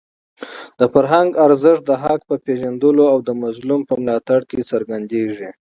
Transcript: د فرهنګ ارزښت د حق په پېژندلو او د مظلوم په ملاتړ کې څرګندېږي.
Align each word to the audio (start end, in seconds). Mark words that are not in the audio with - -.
د 0.79 0.81
فرهنګ 0.93 1.29
ارزښت 1.45 1.83
د 1.87 1.91
حق 2.03 2.21
په 2.29 2.35
پېژندلو 2.45 3.03
او 3.13 3.17
د 3.27 3.29
مظلوم 3.43 3.81
په 3.89 3.93
ملاتړ 4.03 4.39
کې 4.49 4.67
څرګندېږي. 4.71 5.49